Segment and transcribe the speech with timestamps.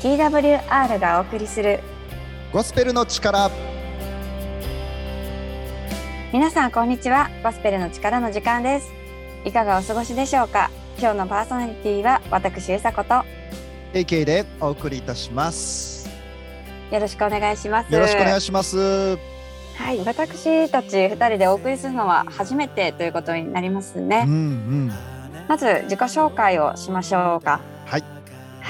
[0.00, 1.80] TWR がお送りする。
[2.54, 3.50] ゴスペルの力。
[6.32, 7.28] 皆さんこんにちは。
[7.44, 8.90] ゴスペルの力の時間です。
[9.44, 10.70] いかがお過ごしでしょうか？
[10.98, 13.22] 今日のパーソナリティは私うさこと。
[13.92, 16.08] AK でお送りいたします。
[16.90, 17.92] よろしくお願いします。
[17.92, 19.18] よろしくお願いします。
[19.76, 19.98] はい。
[20.06, 24.92] 私たち二人でお送りするのは初めてということになりますね、うんうん。
[25.46, 27.60] まず自己紹介をしましょうか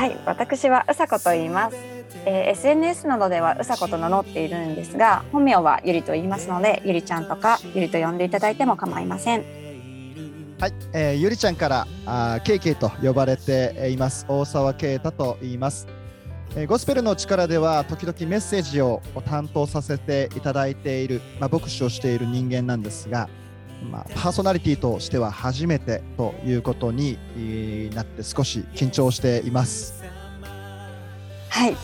[0.00, 1.76] はい私はうさこと言います。
[2.24, 9.40] えー SNS などではうさこと名乗っているんですが本名はゆりと言いますのでゆりちゃんとかゆりと呼んでいただいても構いません。
[10.58, 14.24] はい、えー、ゆりちゃんからあー KK と呼ばれています。
[14.26, 15.86] 大沢啓太と言います、
[16.56, 23.28] えーゴスペルの力では時々メッセージを担当させていただいている、まあ、牧師をしている人間なんですが、
[23.82, 30.02] まあ、パーソナリティとしては初めてということにえーなって少し緊張しています。
[31.48, 31.76] はい、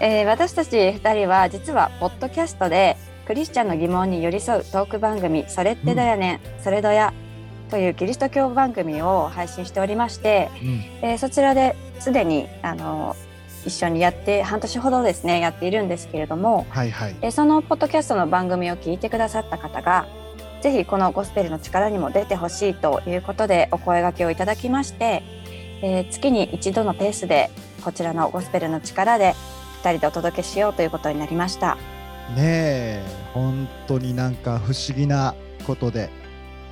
[0.00, 7.12] えー私たち2人は実はポッドキャストでクリスチャンの疑問に寄り添うトーク番組「それってどやねん、それどや」
[7.70, 10.50] というキリスト教番組を配信しておりまして、
[11.02, 13.16] えーそちらですでにあの
[13.64, 17.16] 一緒にやって半年ほどですねやっているんですけれども、はいはい。
[17.22, 20.06] えーそのポッドキャストの番組を聞いてくださった方が
[20.62, 25.24] ぜひこのゴスペルの力にも出てほしいということでお声掛けをいただきまして、
[25.82, 27.50] えー月に一度のペースで
[27.84, 29.34] こちらのゴスペルの力で
[29.82, 31.74] 2人でお届けしようということになりました。
[32.36, 35.34] ねえ本当になんか不思議な
[35.66, 36.10] ことで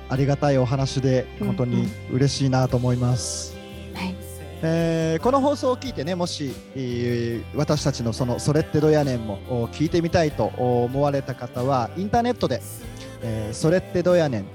[0.07, 3.57] ありがたいお話でうん本当に嬉しいなと思います、
[3.93, 4.15] はい。
[4.61, 12.61] えーこの放送を聞いてねもし、えー私たちのその「それってどやねん」もお聞いてみたいと思われた方はインターネットで
[13.21, 14.45] 「えーそれってどやねん」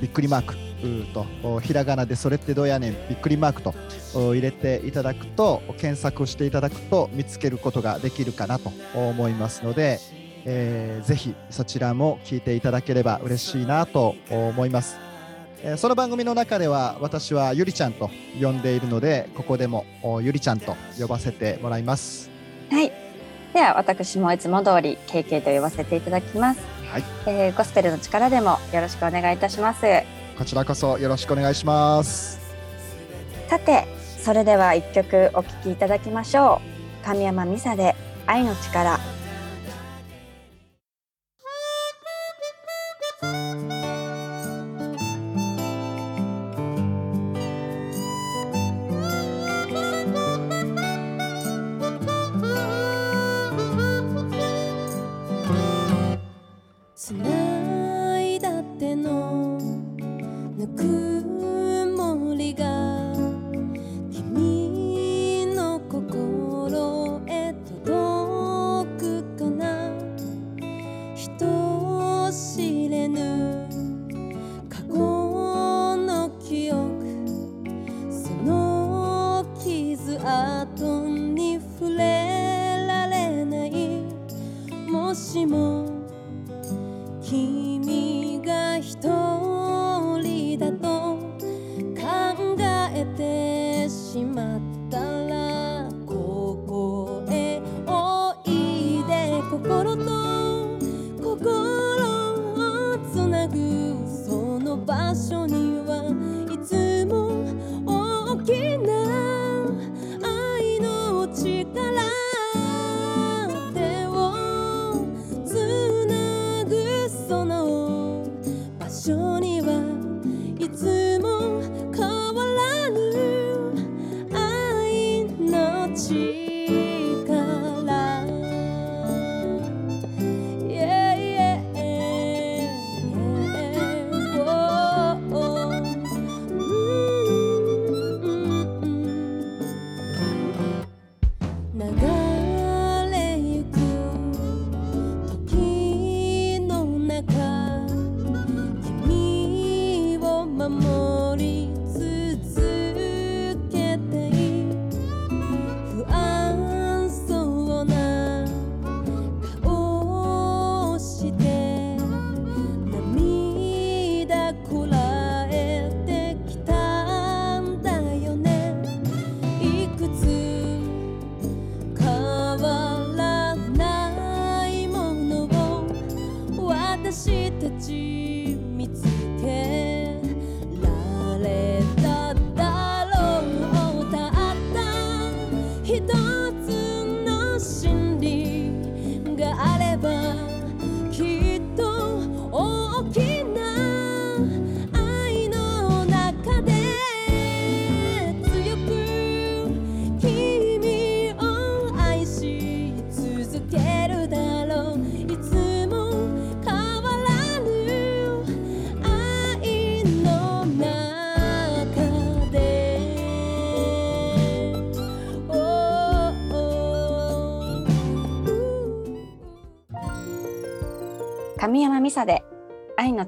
[0.00, 0.54] びっくりマーク。
[0.54, 1.60] うーと。
[1.60, 3.74] ひらがなで「それってどやねん」びっくりマークと。
[4.14, 8.72] お入れていただくと検索していただくと見つけることができるかなと。
[8.94, 10.00] 思いますので、
[10.44, 14.14] えーぜひそちらも聞いていただければ嬉しいなと。
[14.30, 14.96] 思います、
[15.62, 19.84] えーその番組の中では私はゆりちゃんと呼んでいるのでここでも
[20.20, 22.30] ゆりちゃんと呼ばせてもらいます。
[22.70, 22.90] はい。
[23.52, 26.60] では私もいつも通り KK と呼ばせていただきます、
[26.92, 27.04] はい。
[27.26, 29.86] えーゴスペルの力でもよろしくお願いいたします。
[30.36, 32.38] こちらこそよろしくお願いします。
[33.48, 33.86] さて
[34.22, 36.60] それでは一曲お聴きいただきましょ
[37.02, 37.04] う。
[37.06, 38.98] 神山美沙で愛の力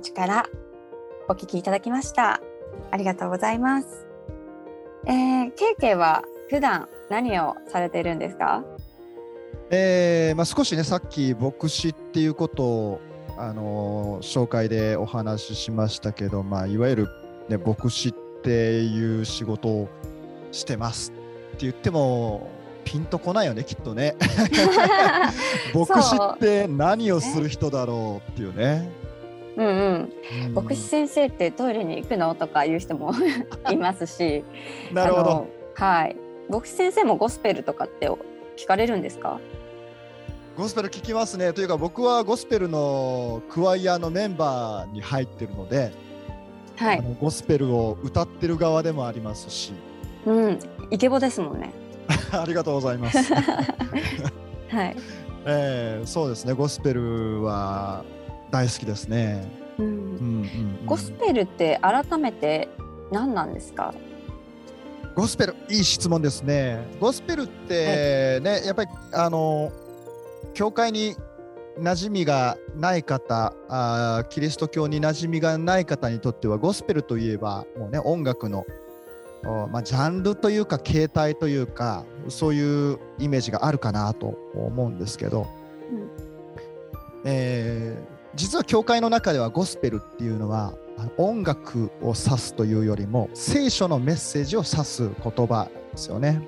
[0.05, 0.45] 愛の力
[1.29, 2.41] お聞きいただきました。
[2.91, 4.06] ありがとうございます。
[5.06, 8.62] えー、ケイケイは普段何をされているんですか？
[9.71, 13.01] えーまあ、少しねさっき牧師っていうことを、
[13.39, 17.09] あのー紹介でお話ししましたけど、まあ、いわゆる、
[17.49, 18.12] ね、牧師っ
[18.43, 19.89] ていう仕事を
[20.53, 21.15] してますっ
[21.53, 22.49] て言っても
[22.85, 24.15] ピンとこないよねきっとね
[25.75, 29.04] 牧師って何をする人だろうっていうね。
[29.56, 30.12] うんうん。
[30.47, 32.35] うん牧師先生ってトイレに行くの？
[32.35, 33.12] とか言う人も
[33.71, 34.45] いますし。
[34.93, 35.47] なるほど。
[35.75, 36.17] はい。
[36.49, 38.09] 牧師先生もゴスペルとかって
[38.56, 39.41] 聞かれるんですか？
[40.56, 41.53] ゴスペル聞きますね。
[41.53, 45.93] というか僕はゴスペルのクワイアのメンバーに入ってるので、
[46.77, 46.99] はい。
[46.99, 49.73] あのゴスペルを歌ってる側でもありますし、
[50.27, 50.59] うん。
[50.91, 51.73] イケボですもんね。
[52.33, 53.33] ありがとうございます。
[53.35, 54.97] はい。
[55.47, 58.05] えーそうですね、ゴスペルは
[58.55, 59.51] 大好きですね。
[59.79, 62.69] うんうんうんうんゴスペルって改めて
[63.11, 63.93] 何なんですか？
[65.17, 66.87] ゴスペル、いい質問ですね。
[67.01, 69.73] ゴスペルってね、やっぱりあの
[70.53, 71.17] 教会に
[71.81, 78.65] 馴染みがない方あー、キリスト教に馴染みがない方にとっては、ゴスペルといえば、もうね、音楽の、
[79.45, 85.49] おまあ、ジャンルというか、形態というか、そういうイメージがあるかなと思うんですけど、
[85.91, 86.09] うん
[87.25, 90.75] えー実は教会の中ではゴスペルっていうのは
[91.17, 96.41] 音楽を指すというよりも聖書のメッセージを指す言葉ですよね。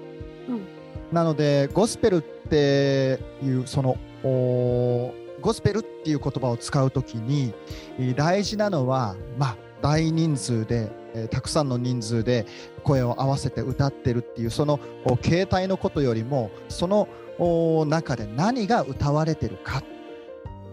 [0.48, 0.66] うん
[1.12, 7.54] なのでゴスペルっていうそのおゴスペルっていう言葉を使うときに
[7.98, 12.44] えー大事なのは、まあ、大人数で、えーたくさんの人数で
[12.82, 17.08] 声を合わせて歌ってるっていうそのお形態のことよりもその
[17.38, 19.84] お中で何が歌われてるかっ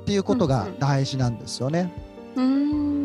[0.05, 1.91] ていうことが大事なんですよね。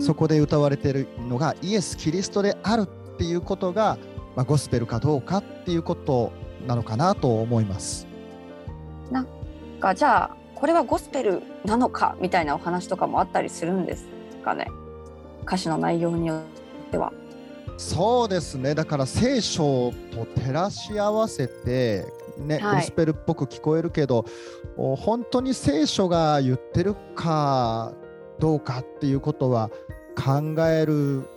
[0.00, 3.98] そこで歌われてるのがイエス・キリストであるっていうことが、
[4.36, 6.32] まあ、ゴスペルかどうかっていうこと
[6.66, 8.06] なのかなと思います。
[9.80, 14.06] かじゃあこれはゴスペルなのかみたいなお話とかもあったりするんです
[14.44, 14.66] かね？
[15.46, 17.12] 歌詞の内容によっては。
[17.76, 18.74] そうですね。
[18.74, 22.06] だから聖書と照らし合わせて、
[22.38, 22.76] ねはい。
[22.76, 24.24] ゴスペルっぽく聞こえるけど
[24.76, 27.92] お本当に聖書が言ってるか
[28.38, 29.70] どうかっていうことは
[30.16, 31.28] 考える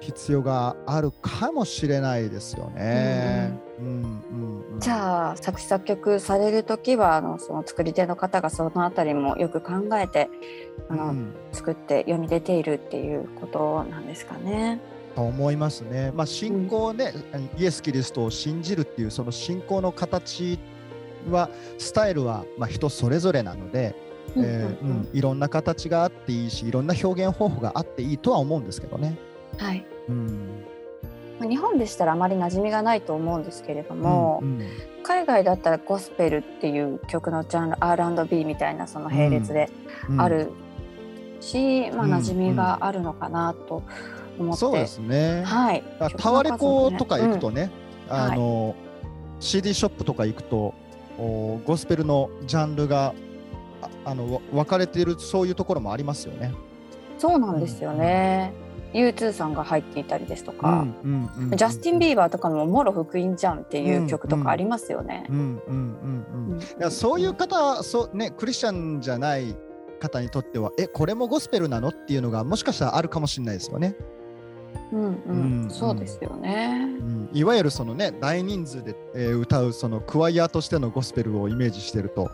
[0.00, 3.52] 必要があるかもしれないですよね。
[3.78, 4.80] うんうんうん。
[4.80, 10.28] じゃあ作詞作曲される時はあのその作り手の方がそのあたりもよく考えて
[10.88, 11.34] あの、うん。
[11.52, 14.80] 作って世に出ているっていうことなんですかね。
[15.14, 16.12] と思いますね。
[16.14, 17.12] まあ、信仰ね、
[17.56, 20.58] イエス・キリストを信じるっていうその信仰の形
[21.30, 21.48] は
[21.78, 23.94] スタイルはまあ人それぞれなので、
[24.36, 24.96] えーうんうん。
[24.96, 29.16] うんいろんな形があっていいしいろんな表現方法があっていいとは思うんですけどね。
[29.58, 29.84] はい。
[30.08, 30.64] うん。
[31.38, 34.68] まあ日本でしたらあまり馴染みがないと思うんですけれども、うんうん。
[35.02, 39.68] 海外だったらゴスペルっていう曲のジャンル R&B みたいなその並列で
[40.08, 40.20] うん。
[40.20, 40.50] ある
[41.40, 42.14] し、まあうん。
[42.14, 43.82] 馴染みがあるのかなと
[44.42, 45.42] 思って、そうですね。
[45.44, 45.82] はい。
[46.18, 47.72] タワレコとか行くとね、ね、
[48.08, 48.74] あの
[49.40, 50.74] CD ショップとか行くと
[51.18, 53.14] おゴスペルのジャンルが
[53.80, 56.52] ああのわ分かれているそういうところもありますよね。
[56.66, 56.72] うん
[57.18, 58.52] そうなんですよね、
[58.92, 65.26] U2 さんが入っていたりですとか、うんうんうんジャスティン・ビーバーとかももろ福音じゃんっていう曲とかありますよね。
[65.28, 65.32] う。
[65.32, 66.52] んうんうんうん。
[66.54, 66.60] うん。
[66.60, 69.56] いやそういう方そう、ね、クリスチャンじゃない
[70.00, 71.90] 方にとってはえこれもゴスペルなの？
[71.90, 73.94] っていうのがもしかしたらあるかもしれないですよね。
[74.92, 76.86] うんうんうんそうですよね。
[77.00, 82.30] うん、いわゆるその、ね、大人数で、えー歌うそのクワイアとしてのゴスペルをイメージしてると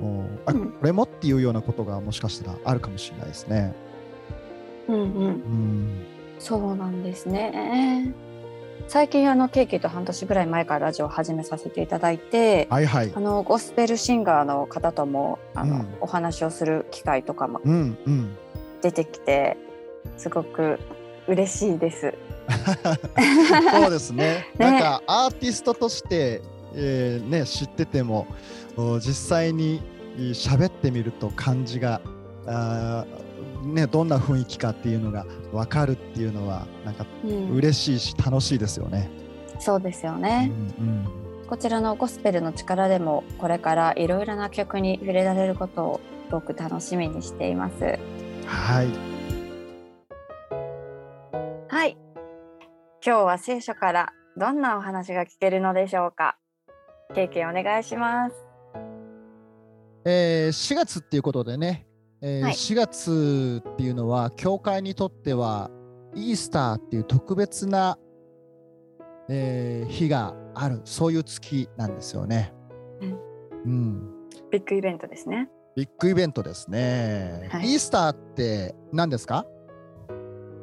[0.00, 3.74] おあうんこれもっていうようなことがもしかしたらあるかもしれないですね。
[4.88, 6.06] うんうんうん
[6.38, 8.14] そうなんですね。
[8.88, 13.20] 最近あのケーキと半年ぐらい前からラジオを始めさせていただいて、はいはいあ。
[13.20, 18.36] のゴスペルシンガーの方ともあの、うんお話をする機会とかもうんうん、
[18.82, 19.56] 出てきて
[20.18, 20.80] すごく
[21.26, 22.14] 嬉しいです。
[23.72, 24.46] そうですね。
[24.58, 26.42] ねなんかアーティストとして、
[26.74, 28.26] えーね、知ってても
[28.76, 29.80] お実際に
[30.16, 32.00] えー喋ってみると感じが
[32.46, 39.10] あー、ね、どんな雰囲気かっていうのが分かるっていうのはなんかうん嬉しいし楽しいですよね。
[39.58, 47.84] そうですようんね、うんこちらのゴスペルの力でもこれからいろいろな曲に触れられることをすごく楽しみにしています。
[47.84, 47.98] はい。
[48.46, 49.11] はい。
[53.04, 56.36] 今日は聖書からどんなお話が聞けるのでしょうか？
[57.14, 58.36] 経験お願いします。
[60.04, 61.86] えー4月っていうことでね、
[62.20, 65.70] えーはい4月っていうのは教会にとっては
[66.14, 67.98] イースターっていう特別な、
[69.28, 72.52] えー日があるそういう月なんですよね。
[73.00, 73.18] うん
[73.64, 74.12] うん
[74.50, 75.48] ビッグイベントですね。
[75.76, 77.48] ビッグイベントですね。
[77.50, 79.44] はいイースターって何ですか？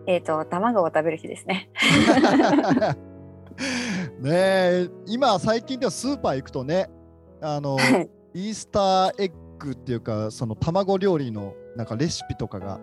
[0.10, 1.70] えっ、と卵を食べる日ですね。
[4.20, 6.90] ねえ今最近ではスーパー行くとね
[7.42, 12.80] あのはいイースターエッグっていうかその卵料理のなんかレシピとかが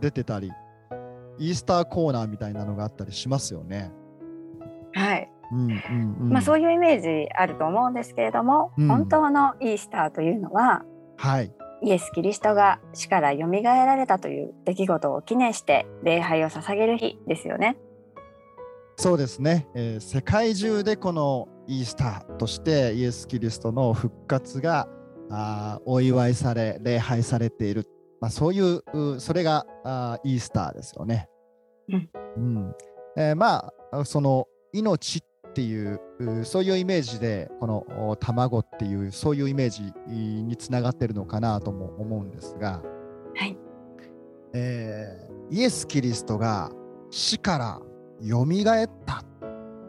[0.00, 0.50] 出てたり
[1.38, 3.92] イースターコーナーみたいなのがあったりしますよね。
[4.94, 5.30] はい。
[5.52, 10.82] うんうんうん、まあそういうイメージあると思うんですけれども、うん本当のイースターというのは
[11.16, 11.52] はい
[11.84, 17.76] イエス・キリストが死からよみがえられたという出来事を記念して礼拝を捧げる日ですよね。
[18.96, 24.88] そうですね、えー世界中でこのイースターとしてイエス・キリストの復活が
[25.30, 27.86] あーお祝いされ礼拝されている、
[28.20, 31.28] まあ、そういううそれがあーイースターですよね。
[31.88, 32.74] うんうん
[33.16, 35.22] えーまあその命っ
[35.54, 42.82] ていううそういうイメージでこのお卵っていうそういうイメージにつながってるのかなとも思うんですが、
[43.34, 43.56] はい。
[44.52, 46.70] えーイエス・キリストが
[47.10, 47.80] 死から
[48.20, 49.24] よみがえったっ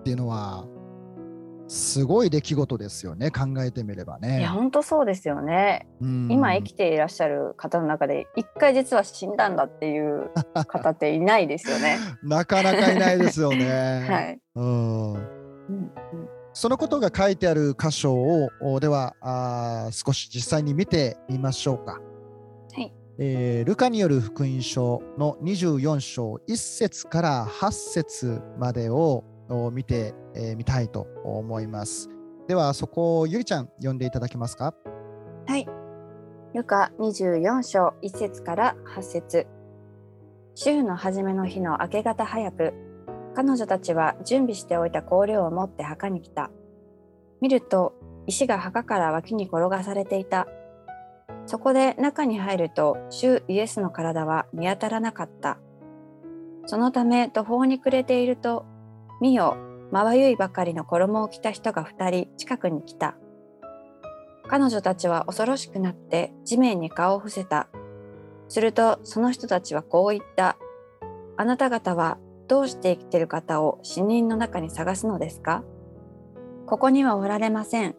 [0.04, 0.66] ていうのは
[1.68, 4.46] すごい出来事ですよね考えてみればいやね。
[4.46, 5.88] 本当そうですよね。
[6.00, 10.30] うん今生きていらっしゃる方の中で一回実は死んだんだっていう
[10.68, 11.98] 方っていないですよね。
[12.22, 14.06] なかなかいないですよね。
[14.08, 14.40] はい。
[14.56, 15.35] うん
[15.70, 15.92] うんうん
[16.58, 22.00] そのことが書いてある箇所をおではあー少し実際に見てみましょうか。
[22.74, 32.10] はいえールカによる福音書の24章1節から8節までをお見てみ、えーみたいと思います。
[32.48, 34.74] ではそこをゆりちゃん読んでいただけますか？
[35.48, 35.68] はい。
[36.54, 39.46] ルカ24章1節から8節
[40.54, 42.74] 週の初めの日の明け方早く、
[43.36, 46.50] 彼女たちは準備しておいた香料を持って墓に来た。
[47.42, 47.94] 見ると、
[48.28, 50.48] 石が墓から脇に転がされていた。
[51.46, 55.60] そこで中に入ると、主イエスの体は見当たらなかった。
[56.66, 58.66] そのため途方に暮れていると、
[59.22, 59.58] 見よ、
[59.92, 63.16] まばゆいばかりの衣を着た人が二人近くに来た。
[64.48, 67.68] 彼女たちは恐ろしくなって地面に顔を伏せた。
[68.48, 70.58] するとその人たちはこう言った。
[71.38, 75.64] あなた方はどうして生きてる方を死人の中に探すのですか？
[76.68, 77.96] ここにはおられません。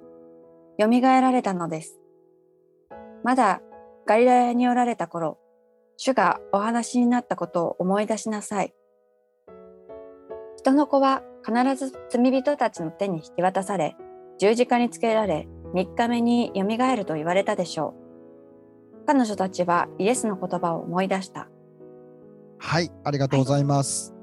[0.78, 1.98] 蘇られたのです。
[3.24, 3.60] まだ
[4.06, 5.38] ガリラヤにおられた頃、
[5.96, 8.74] 主がお話になったことを思い出しなさい。
[10.56, 13.96] 人の子は必ず罪人たちの手に引き渡され、
[14.38, 17.94] 十字架につけられ、3日目によみがえると言われたでしょ
[19.02, 19.06] う。
[19.06, 21.48] 彼女たちはイエスの言葉を思い出した。
[22.58, 24.15] はい、ありがとうございます。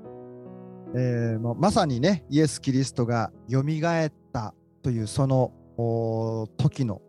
[0.96, 7.02] えーまさにね、イエス・キリストがよみがえったというそのお時の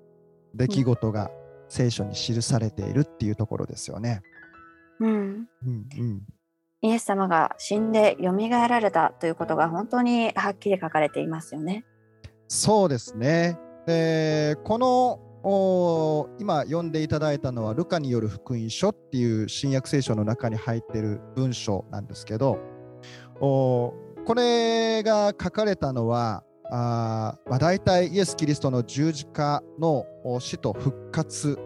[0.55, 1.31] 出来事が
[1.69, 4.23] 聖書に記されているっていうところですよね。
[5.01, 5.47] うん、うん
[5.99, 6.23] うん、
[6.81, 11.85] イエス様が死んでよみがえられたということが本当にはっきり書かれていますよね。
[12.49, 13.59] そうですね。
[13.87, 22.74] でこのお今読んでいただいたのはルカによる福音書っていう新約聖書の中に入っている文章なんですけどお
[23.41, 23.95] こ
[24.35, 31.59] れが書かれたのはあー、まあ、大体イエス・キリストの十字架のお死と復活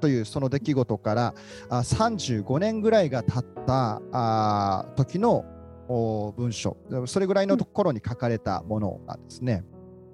[0.00, 1.34] というその出来事から
[1.70, 5.44] あ35年ぐらいが経ったあー時の
[5.88, 6.76] お文章
[7.06, 9.64] それぐらいのところに書かれたものなんですね。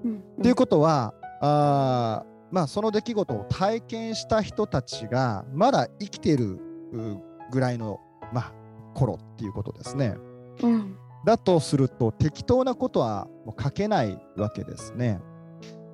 [0.05, 6.59] うんということはあーまあ、その出来事を体験した人たちがまだ生きている
[6.93, 7.19] う
[7.51, 8.01] ぐらいの、
[8.33, 8.53] まあ、
[8.95, 10.17] 頃っていうことですね。
[10.63, 13.29] うんだとすると適当なことは
[13.61, 15.21] 書けないわけですね。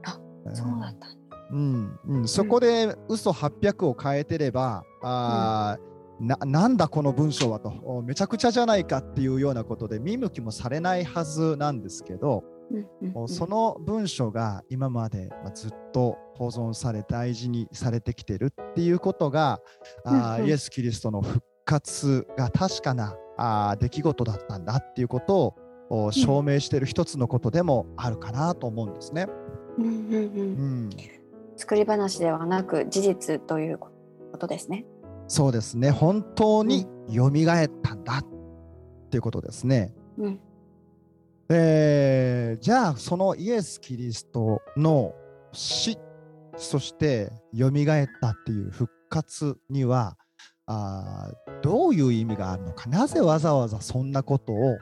[0.04, 0.54] あえー。
[0.54, 1.08] そうだった。
[1.50, 5.94] うんうん、そこで嘘800を変えてれば、あー
[6.24, 7.68] ななんだこの文章はと。
[7.84, 12.78] おめちゃくちゃじゃないかっていうようなことで見向きもされないはずなんですけど、うん
[13.08, 13.28] うんうん。
[13.28, 19.60] その文章が今までまあずっと保存され大事にされてきてるっていうことが、
[20.04, 20.48] あーうんうん。
[20.48, 25.36] イエス・キリストの復活が確かなあー出来事だったんだっていうこと
[25.90, 29.26] をお証明している一つのことでもあるかなと思うんですね。
[29.78, 30.18] うんうんうんう
[30.86, 30.90] ん、
[31.56, 33.90] 作り話ではなく事実というこ
[34.38, 34.86] とですね。
[35.26, 38.24] そうですね本当によみがえったんだっ
[39.10, 39.94] ていうことですね。
[40.18, 40.40] うん
[41.50, 45.12] えーじゃあそのイエス・キリストの
[45.52, 45.98] 死
[46.56, 50.16] そしてよみがえったっていう復活には
[50.66, 51.30] あ
[51.62, 52.88] どういう意味があるのか？
[52.88, 54.78] なぜわざわざそんなことを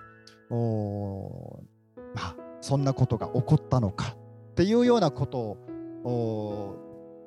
[0.50, 1.62] お
[2.14, 4.16] まあ、そんなことが起こったのか
[4.50, 5.56] っていうようなこと
[6.04, 6.76] を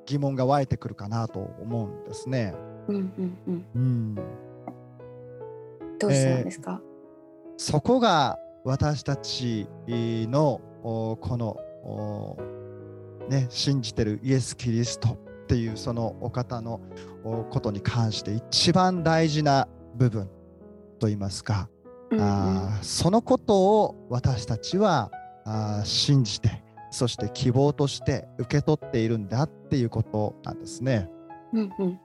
[0.06, 2.54] 疑問が湧いてくるかなと思うんですね。
[2.86, 3.66] うんうんうん。
[3.74, 4.14] うん、
[5.98, 6.80] どうしてなんですか？
[7.56, 12.36] そこが私たちのおこのお
[13.28, 16.80] ね、信じてるイエス・キリストっていうそのお方の
[17.22, 20.28] おことに関して一番大事な部分
[20.98, 21.68] といいますか、
[22.10, 25.10] うんうんあーそのことを私たちは
[25.44, 31.08] あー信じてそして希望として受け取っているんだっていうことなんですね。
[31.52, 32.00] うんうん。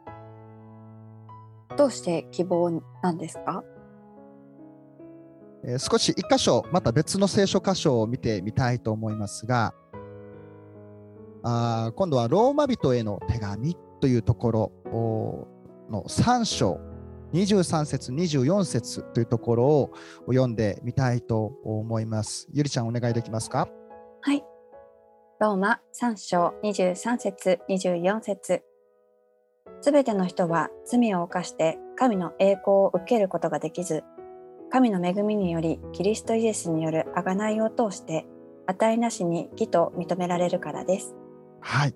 [1.77, 3.63] どうして希望なんですか？
[5.63, 9.73] えー少し一箇所また別の聖書箇所を見てみたいと思いますが
[11.43, 15.47] あ今度はローマ人への手紙というところ
[15.89, 16.79] の3章
[17.33, 19.93] 23節24節というところを
[20.27, 22.47] 読んでみたいと思います。
[22.51, 23.69] ゆりちゃんお願いできますか？
[24.21, 24.43] はい。
[25.39, 28.63] ローマ3章23節24節
[29.81, 34.03] すべての人は罪を犯して神の栄光を受けることができず、
[34.71, 38.25] 神の恵みによりキリストイエスによる贖いを通して
[38.67, 41.15] 値なしに義と認められるからです。
[41.61, 41.95] はい。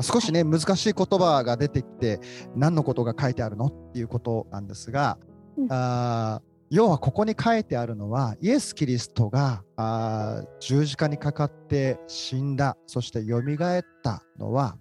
[0.00, 2.20] 少しね、難しい言葉が出てきて、
[2.56, 5.18] 何のことが書いてあるのっていうことなんですが、
[5.56, 14.76] うんあー要はここに書いてあるのは、イエス・キリストがあー十字架にかかって死んだ、そしてよみがえったのは、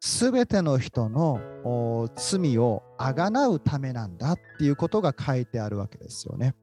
[0.00, 6.56] すべての人のお罪をあがなうためなんだっていうことが書いてあるわけですよね。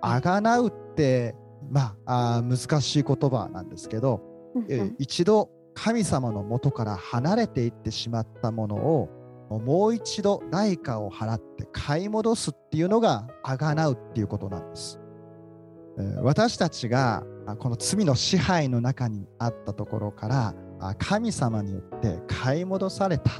[0.00, 1.36] あがなうって、
[1.70, 4.22] まあ、あー難しい言葉なんですけど、
[4.68, 9.08] えうんうん一度神様の元から離れていってしまったものを
[9.50, 15.00] もう一度代価を払って買い戻すっていうのがあがなうっていうことなんです。
[16.22, 17.24] 私たちが
[17.58, 20.54] この罪の支配の中にあったところから
[20.98, 23.30] 神様によって買い戻された。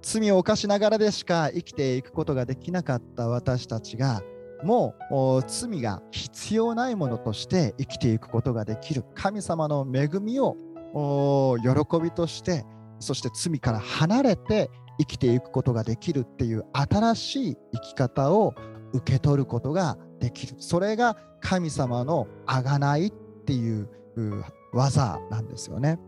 [0.00, 4.22] 罪を犯しながらでしか生きていくことができなかった私たちが
[4.64, 10.56] もう罪が必要ないものとして生きていくことができる神様の恵みを
[10.94, 12.64] 喜びとして
[12.98, 18.54] そして罪から離れて生きていくことができるっていう新しい生き方を
[18.92, 23.12] 受け取ることができるそれが神様の贖いっ
[23.44, 25.98] ていうう技なんですよね。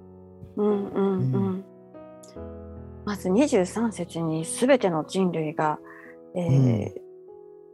[0.57, 1.65] うんうんううん
[3.05, 5.79] まず23節に全ての人類が、
[6.35, 7.05] えー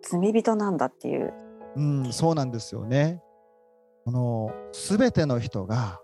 [0.03, 1.33] 罪人なんだっていう。
[1.77, 3.23] うん、そうなんですよね。
[4.05, 6.01] この全ての人が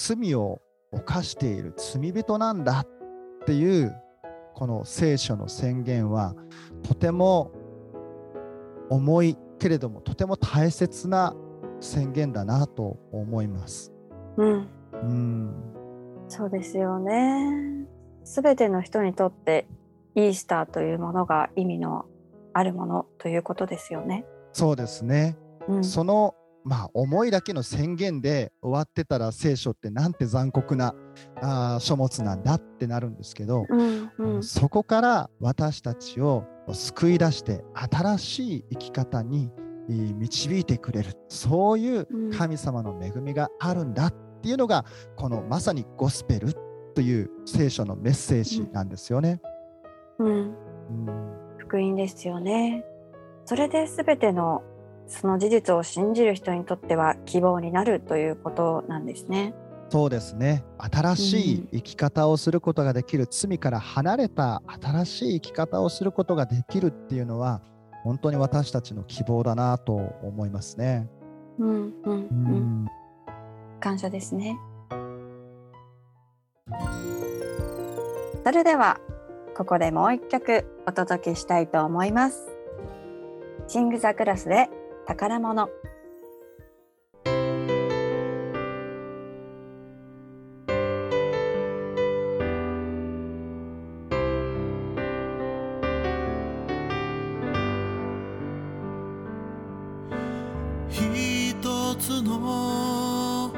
[0.00, 0.60] 罪を
[0.92, 2.86] 犯している罪人なんだ
[3.42, 3.92] っていう
[4.54, 6.36] この聖書の宣言は
[6.84, 7.50] とても
[8.90, 11.34] 重いけれどもとても大切な
[11.80, 13.92] 宣言だなと思います。
[14.36, 15.54] うん、うん、
[16.28, 17.84] そうですよね。
[18.24, 19.66] 全ての人にとって
[20.14, 22.06] イースターというものが意味の
[22.52, 24.24] あるものということですよね。
[24.52, 25.36] そうですね。
[25.66, 26.34] うん、その
[26.68, 30.94] まあ思いだけの宣言で終わってたら聖書ってなんて残酷な
[31.40, 34.42] あー書物なんだってなるんですけど、うんうん。
[34.42, 39.50] そこから私たちを救い出して新しい生き方に
[39.88, 44.84] えー導いてくれるそういう神様の恵みがあるんだっていうのが
[45.16, 46.52] このまさにゴスペル
[46.94, 49.40] という聖書のメッセージなんですよね。
[50.18, 50.54] うん、うん。
[51.56, 52.84] 福音ですよね。
[53.46, 54.62] それで全ての
[55.08, 59.54] その事実を信じる人にとっては希望になるということなんですね。
[59.90, 67.62] そうですね新しい生き方をすることができる、罪から離れた新しい生き方をすることができるっていうのは
[68.04, 71.08] 本当に私たちの希望だなと思いますね。
[71.58, 72.86] うんうんううん、ん
[73.80, 74.58] 感謝ですね。
[78.44, 79.00] それでは
[79.56, 82.46] ここでもう一曲お届けしたいと思います。
[83.66, 84.68] シング・ザ・クラスで
[85.08, 85.68] 宝物。
[100.90, 103.50] 一つの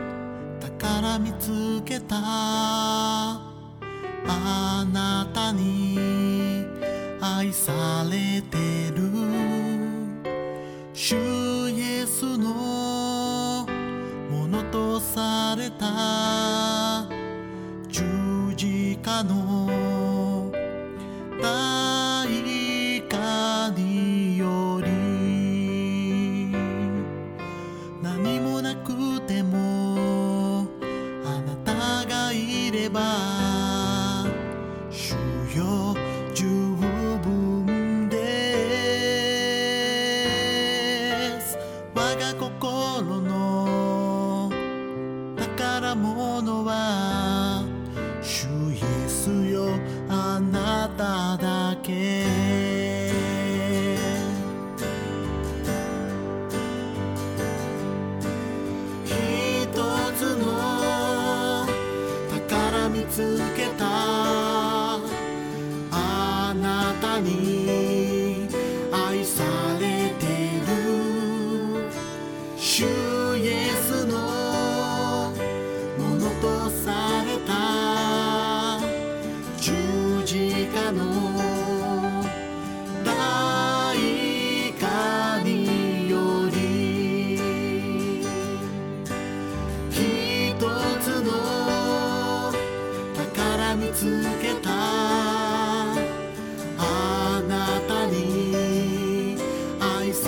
[0.61, 3.43] 宝見つけたあ
[4.93, 5.99] なたに
[7.21, 8.57] 愛されて
[8.97, 9.11] る
[12.21, 13.67] スの
[14.31, 17.09] ものとされた
[17.89, 19.90] 十字架の
[51.01, 51.39] な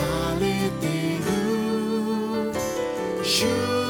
[0.03, 0.87] されて
[3.23, 3.82] る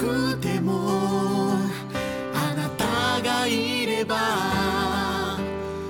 [0.00, 1.52] くても
[2.34, 4.16] あなたがいれば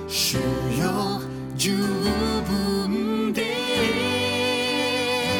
[0.07, 1.21] 主よ
[1.55, 3.45] 十分で。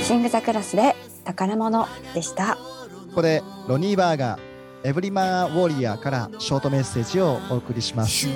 [0.03, 2.55] シング・ザ・クラスで宝物でした。
[2.55, 4.39] ここでロニー・バーガー
[4.83, 8.27] エブリマン・ウォリアーからショートメッセージをお送りします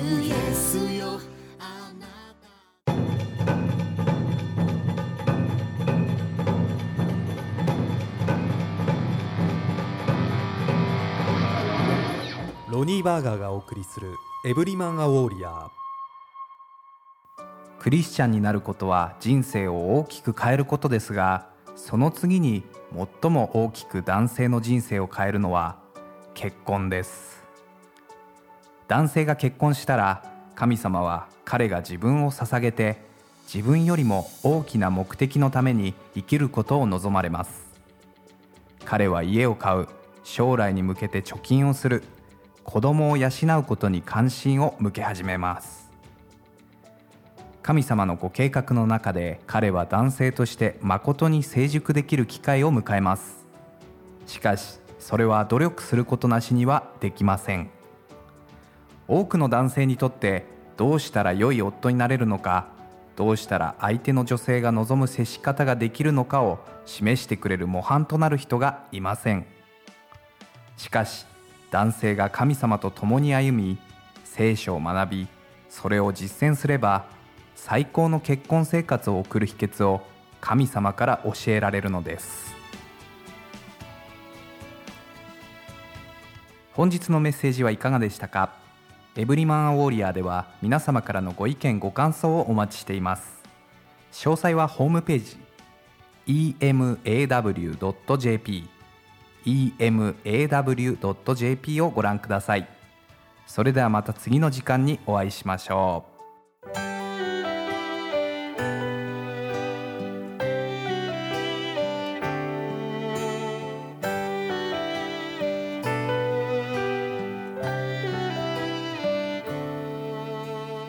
[12.76, 15.70] ロニー・バーガーがお送りする「エブリマン・ア・ウォーリア」
[17.80, 22.64] クリスチャンになることは人生を大きく変えることですがその次に
[23.22, 25.78] 最も大きく男性の人生を変えるのは
[26.34, 27.42] 結婚です。
[28.88, 30.22] 男性が結婚したら
[30.54, 32.98] 神様は彼が自分を捧げて
[33.50, 37.74] 自分よりも大きな目的のために生きることを望まれます。
[38.84, 39.88] 彼は家を買う
[40.24, 42.02] 将来に向けて貯金をする
[42.66, 43.28] 子供を養
[43.60, 45.88] うことに関心を向け始めます。
[47.62, 53.46] 神様のご計画の中で彼は男性として誠に成熟できる機会を迎えます。
[54.26, 57.70] しかしそれは努力することなしにはできません。
[59.06, 60.44] 多くの男性にとって
[60.76, 62.66] どうしたら良い夫になれるのか
[63.14, 69.46] どうしたら相手の女性が望む接し方ができるのかを示してくれる模範となる人がいません。
[70.76, 71.26] しかし
[71.70, 73.78] 男性が神様と共に歩み
[74.24, 75.28] 聖書を学び
[75.68, 77.06] それを実践すれば
[77.54, 80.02] 最高の結婚生活を送る秘訣を
[80.40, 82.54] 神様から教えられるのです。
[86.72, 88.52] 本日のメッセージはいかがでしたか？
[89.16, 93.42] エブリマンウォーリアーでは皆様からのご意見ご感想をお待ちしています。
[94.12, 95.38] 詳細はホームページ
[96.60, 98.68] emaw.jp
[99.46, 101.00] emaw.jp
[101.80, 102.68] をご覧ください。
[103.46, 106.16] それではまた次の時間にお会いしましょう。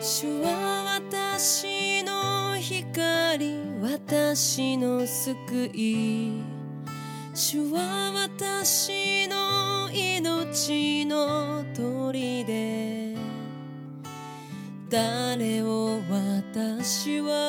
[0.00, 6.42] 主は私の光私の救い。
[7.34, 7.87] 主は
[8.68, 13.16] 私の命の砦。
[14.90, 17.47] 誰を私は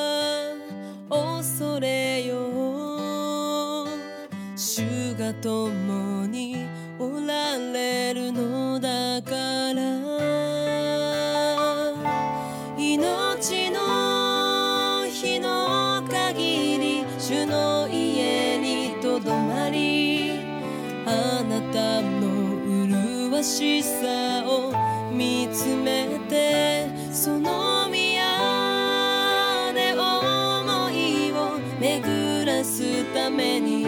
[33.30, 33.86] めに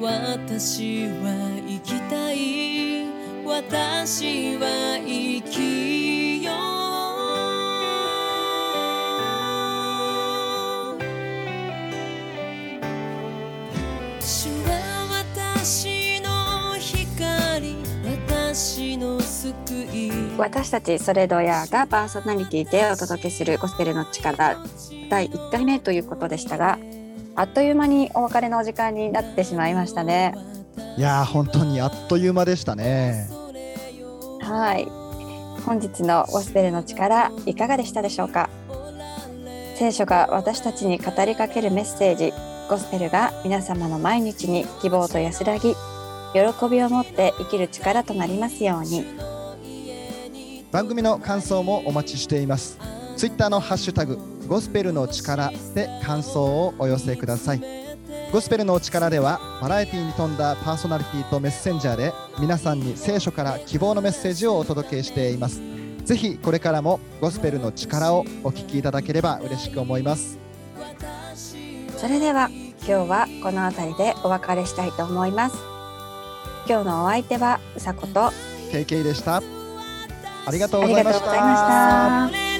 [0.00, 3.06] 私は生きたい。
[3.44, 6.54] 私は生きよう。
[14.20, 20.12] 主は私の光私の救い。
[20.38, 24.56] 私たちソレドヤがパーソナリティでお届けするゴスペルの力
[25.08, 26.78] 第1回目ということでしたが
[27.34, 30.34] あっという間にお別れのお時間になってしまいましたね。
[30.96, 33.28] いやー本当にあっという間でしたね。
[34.40, 34.86] はい。
[35.64, 38.50] 本日のゴスペルの力いかがでしたでしょうか？
[39.76, 42.32] 聖書が私たちに語りかけるメッセージ
[42.68, 45.74] ゴスペルが皆様の毎日に希望と安らぎ
[46.34, 49.06] 喜びを持って生きる力となりますように。
[50.70, 52.78] 番組の感想もお待ちしています。
[53.16, 57.62] ツイッターのハッシュタグゴスペルの力で感想をお寄せください。
[58.32, 65.60] ゴスペルの力ではバラエティに富んだパーソナリティとメッセンジャーで皆さんに聖書から希望のメッセージをお届けしています。
[66.04, 70.38] ぜひこれからもゴスペルの力をお聞きいただければ嬉しく思います。
[71.96, 75.56] それでは今日はこの辺りでお別れしたいと思います。
[76.66, 78.32] 今日のお相手はうさこと
[78.72, 79.42] KK でした。
[80.44, 82.51] ありがとうあございました